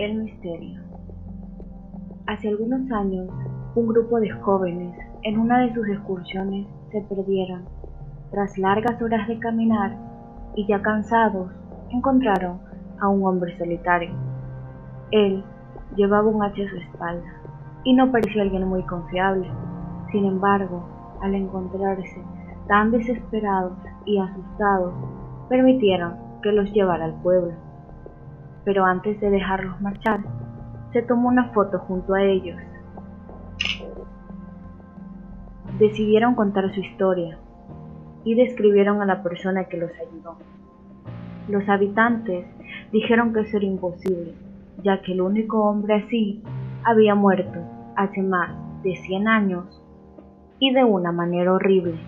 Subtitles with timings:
[0.00, 0.80] El misterio.
[2.26, 3.28] Hace algunos años,
[3.74, 7.66] un grupo de jóvenes en una de sus excursiones se perdieron.
[8.30, 9.94] Tras largas horas de caminar
[10.56, 11.50] y ya cansados,
[11.90, 12.60] encontraron
[12.98, 14.14] a un hombre solitario.
[15.10, 15.44] Él
[15.96, 17.34] llevaba un hacha a su espalda
[17.84, 19.50] y no parecía alguien muy confiable.
[20.12, 20.82] Sin embargo,
[21.20, 22.24] al encontrarse
[22.68, 23.76] tan desesperados
[24.06, 24.94] y asustados,
[25.50, 27.52] permitieron que los llevara al pueblo
[28.64, 30.20] pero antes de dejarlos marchar,
[30.92, 32.58] se tomó una foto junto a ellos.
[35.78, 37.38] Decidieron contar su historia
[38.24, 40.36] y describieron a la persona que los ayudó.
[41.48, 42.46] Los habitantes
[42.92, 44.34] dijeron que eso era imposible,
[44.82, 46.42] ya que el único hombre así
[46.84, 47.60] había muerto
[47.96, 48.50] hace más
[48.82, 49.82] de 100 años
[50.58, 51.98] y de una manera horrible.